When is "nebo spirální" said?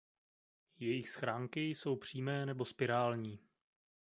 2.45-3.39